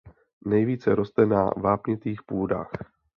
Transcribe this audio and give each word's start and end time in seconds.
Nejvíce 0.45 0.95
roste 0.95 1.25
na 1.25 1.45
vápnitých 1.57 2.23
půdách. 2.23 2.71